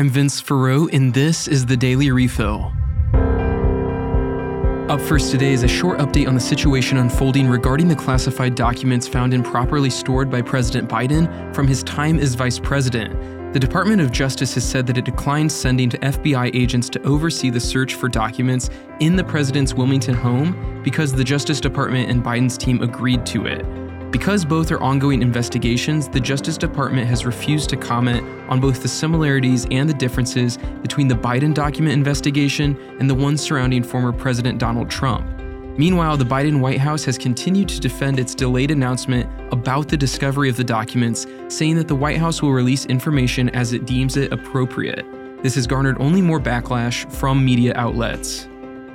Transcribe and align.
I'm 0.00 0.08
Vince 0.08 0.40
Farreau, 0.40 0.90
and 0.94 1.12
this 1.12 1.46
is 1.46 1.66
the 1.66 1.76
Daily 1.76 2.10
Refill. 2.10 2.72
Up 4.88 4.98
first 4.98 5.30
today 5.30 5.52
is 5.52 5.62
a 5.62 5.68
short 5.68 5.98
update 5.98 6.26
on 6.26 6.34
the 6.34 6.40
situation 6.40 6.96
unfolding 6.96 7.46
regarding 7.46 7.86
the 7.86 7.94
classified 7.94 8.54
documents 8.54 9.06
found 9.06 9.34
improperly 9.34 9.90
stored 9.90 10.30
by 10.30 10.40
President 10.40 10.88
Biden 10.88 11.54
from 11.54 11.68
his 11.68 11.82
time 11.82 12.18
as 12.18 12.34
vice 12.34 12.58
president. 12.58 13.12
The 13.52 13.60
Department 13.60 14.00
of 14.00 14.10
Justice 14.10 14.54
has 14.54 14.64
said 14.66 14.86
that 14.86 14.96
it 14.96 15.04
declined 15.04 15.52
sending 15.52 15.90
to 15.90 15.98
FBI 15.98 16.50
agents 16.54 16.88
to 16.88 17.02
oversee 17.02 17.50
the 17.50 17.60
search 17.60 17.92
for 17.92 18.08
documents 18.08 18.70
in 19.00 19.16
the 19.16 19.24
president's 19.24 19.74
Wilmington 19.74 20.14
home 20.14 20.80
because 20.82 21.12
the 21.12 21.24
Justice 21.24 21.60
Department 21.60 22.08
and 22.08 22.24
Biden's 22.24 22.56
team 22.56 22.80
agreed 22.80 23.26
to 23.26 23.44
it. 23.44 23.66
Because 24.10 24.44
both 24.44 24.72
are 24.72 24.82
ongoing 24.82 25.22
investigations, 25.22 26.08
the 26.08 26.18
Justice 26.18 26.58
Department 26.58 27.06
has 27.06 27.24
refused 27.24 27.70
to 27.70 27.76
comment 27.76 28.26
on 28.50 28.60
both 28.60 28.82
the 28.82 28.88
similarities 28.88 29.68
and 29.70 29.88
the 29.88 29.94
differences 29.94 30.58
between 30.82 31.06
the 31.06 31.14
Biden 31.14 31.54
document 31.54 31.92
investigation 31.92 32.76
and 32.98 33.08
the 33.08 33.14
one 33.14 33.36
surrounding 33.36 33.84
former 33.84 34.12
President 34.12 34.58
Donald 34.58 34.90
Trump. 34.90 35.24
Meanwhile, 35.78 36.16
the 36.16 36.24
Biden 36.24 36.58
White 36.58 36.80
House 36.80 37.04
has 37.04 37.16
continued 37.16 37.68
to 37.68 37.78
defend 37.78 38.18
its 38.18 38.34
delayed 38.34 38.72
announcement 38.72 39.30
about 39.52 39.88
the 39.88 39.96
discovery 39.96 40.48
of 40.48 40.56
the 40.56 40.64
documents, 40.64 41.26
saying 41.48 41.76
that 41.76 41.86
the 41.86 41.94
White 41.94 42.18
House 42.18 42.42
will 42.42 42.52
release 42.52 42.86
information 42.86 43.48
as 43.50 43.72
it 43.72 43.86
deems 43.86 44.16
it 44.16 44.32
appropriate. 44.32 45.06
This 45.44 45.54
has 45.54 45.68
garnered 45.68 45.98
only 46.00 46.20
more 46.20 46.40
backlash 46.40 47.10
from 47.12 47.44
media 47.44 47.72
outlets. 47.76 48.49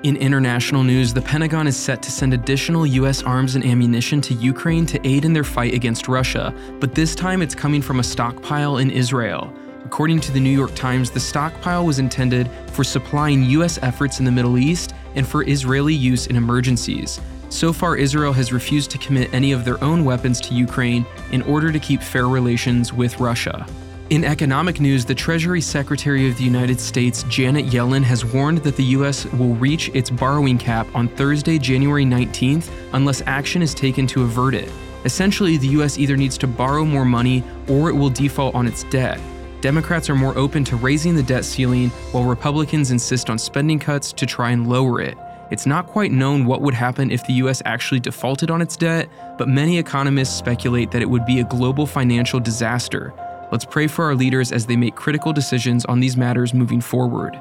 In 0.06 0.18
international 0.18 0.84
news, 0.84 1.16
the 1.16 1.22
Pentagon 1.24 1.66
is 1.66 1.76
set 1.76 2.04
to 2.04 2.12
send 2.12 2.32
additional 2.32 2.86
U.S. 2.86 3.24
arms 3.24 3.56
and 3.56 3.66
ammunition 3.66 4.22
to 4.22 4.36
Ukraine 4.36 4.86
to 4.86 5.00
aid 5.04 5.26
in 5.26 5.34
their 5.34 5.44
fight 5.44 5.74
against 5.74 6.08
Russia, 6.08 6.54
but 6.80 6.94
this 6.94 7.16
time 7.16 7.42
it's 7.42 7.56
coming 7.56 7.82
from 7.82 8.00
a 8.00 8.04
stockpile 8.04 8.78
in 8.78 8.92
Israel. 8.92 9.52
According 9.84 10.20
to 10.20 10.32
the 10.32 10.40
New 10.40 10.52
York 10.52 10.76
Times, 10.76 11.10
the 11.10 11.20
stockpile 11.20 11.88
was 11.88 11.98
intended 11.98 12.52
for 12.68 12.84
supplying 12.84 13.46
U.S. 13.46 13.80
efforts 13.82 14.20
in 14.20 14.26
the 14.26 14.32
Middle 14.32 14.60
East 14.60 14.94
and 15.16 15.28
for 15.28 15.44
Israeli 15.50 15.96
use 15.96 16.28
in 16.28 16.36
emergencies. 16.36 17.20
So 17.50 17.74
far, 17.74 17.96
Israel 17.96 18.34
has 18.34 18.54
refused 18.54 18.92
to 18.92 19.00
commit 19.00 19.34
any 19.34 19.54
of 19.54 19.66
their 19.66 19.84
own 19.84 20.06
weapons 20.06 20.40
to 20.42 20.54
Ukraine 20.54 21.04
in 21.32 21.42
order 21.42 21.72
to 21.72 21.80
keep 21.80 22.04
fair 22.04 22.28
relations 22.28 22.94
with 22.94 23.20
Russia. 23.20 23.66
In 24.12 24.24
economic 24.24 24.80
news, 24.80 25.04
the 25.04 25.16
Treasury 25.16 25.60
Secretary 25.60 26.30
of 26.30 26.38
the 26.38 26.44
United 26.44 26.80
States, 26.80 27.24
Janet 27.24 27.66
Yellen, 27.66 28.04
has 28.04 28.24
warned 28.24 28.60
that 28.60 28.76
the 28.76 28.84
U.S. 28.84 29.26
will 29.34 29.56
reach 29.56 29.90
its 29.96 30.12
borrowing 30.12 30.60
cap 30.60 30.86
on 30.94 31.08
Thursday, 31.08 31.58
January 31.58 32.06
19th, 32.06 32.70
unless 32.94 33.24
action 33.26 33.64
is 33.64 33.74
taken 33.74 34.06
to 34.06 34.22
avert 34.22 34.54
it. 34.54 34.72
Essentially, 35.06 35.58
the 35.58 35.70
U.S. 35.70 35.98
either 35.98 36.16
needs 36.16 36.38
to 36.38 36.46
borrow 36.46 36.86
more 36.86 37.04
money 37.04 37.44
or 37.68 37.90
it 37.90 37.94
will 37.94 38.12
default 38.12 38.54
on 38.54 38.68
its 38.68 38.84
debt. 38.84 39.20
Democrats 39.62 40.08
are 40.08 40.16
more 40.16 40.38
open 40.38 40.64
to 40.66 40.76
raising 40.76 41.16
the 41.16 41.24
debt 41.24 41.44
ceiling, 41.44 41.90
while 42.12 42.26
Republicans 42.26 42.92
insist 42.92 43.32
on 43.32 43.40
spending 43.40 43.80
cuts 43.80 44.14
to 44.14 44.28
try 44.28 44.52
and 44.52 44.70
lower 44.70 45.02
it. 45.02 45.18
It's 45.50 45.66
not 45.66 45.88
quite 45.88 46.12
known 46.12 46.46
what 46.46 46.62
would 46.62 46.76
happen 46.76 47.10
if 47.10 47.26
the 47.26 47.34
US 47.34 47.64
actually 47.66 48.02
defaulted 48.02 48.52
on 48.52 48.62
its 48.62 48.78
debt, 48.78 49.10
but 49.40 49.48
many 49.48 49.80
economists 49.80 50.38
speculate 50.38 50.92
that 50.92 51.02
it 51.02 51.10
would 51.10 51.26
be 51.26 51.40
a 51.40 51.44
global 51.44 51.88
financial 51.88 52.40
disaster. 52.40 53.12
Let's 53.56 53.64
pray 53.64 53.88
for 53.88 54.04
our 54.04 54.16
leaders 54.16 54.52
as 54.52 54.66
they 54.66 54.76
make 54.76 54.96
critical 54.96 55.32
decisions 55.32 55.86
on 55.86 56.02
these 56.02 56.18
matters 56.18 56.54
moving 56.54 56.82
forward. 56.82 57.40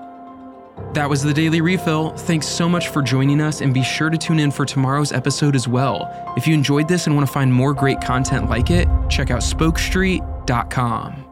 That 0.92 1.10
was 1.10 1.24
the 1.24 1.34
Daily 1.34 1.60
Refill. 1.60 2.10
Thanks 2.16 2.46
so 2.46 2.68
much 2.68 2.86
for 2.86 3.02
joining 3.02 3.40
us, 3.40 3.62
and 3.62 3.74
be 3.74 3.82
sure 3.82 4.10
to 4.10 4.16
tune 4.16 4.38
in 4.38 4.52
for 4.52 4.64
tomorrow's 4.64 5.10
episode 5.10 5.56
as 5.56 5.66
well. 5.66 6.08
If 6.36 6.46
you 6.46 6.54
enjoyed 6.54 6.86
this 6.86 7.08
and 7.08 7.16
want 7.16 7.26
to 7.26 7.32
find 7.32 7.52
more 7.52 7.74
great 7.74 8.00
content 8.00 8.48
like 8.48 8.70
it, 8.70 8.86
check 9.10 9.32
out 9.32 9.40
spokestreet.com. 9.40 11.23